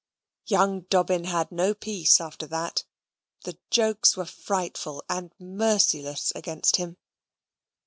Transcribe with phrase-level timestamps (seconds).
[0.47, 2.85] Young Dobbin had no peace after that.
[3.43, 6.97] The jokes were frightful, and merciless against him.